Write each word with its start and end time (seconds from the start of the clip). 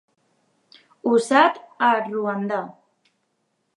Usat 1.11 1.61
a 1.91 1.93
Ruanda. 2.09 2.61